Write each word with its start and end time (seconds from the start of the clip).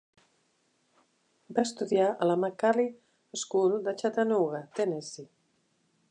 Va 1.57 1.65
estudiar 1.67 2.07
a 2.25 2.29
la 2.31 2.37
McCallie 2.45 3.41
School 3.41 3.75
de 3.89 3.93
Chattanooga, 4.03 4.63
Tennessee. 4.81 5.29